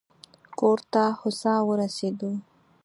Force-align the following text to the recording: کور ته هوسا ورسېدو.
کور 0.59 0.79
ته 0.91 1.03
هوسا 1.19 1.53
ورسېدو. 1.67 2.31